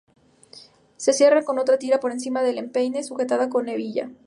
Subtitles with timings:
[0.97, 4.09] Se cierra con otra tira por encima del empeine, sujetada con hebilla.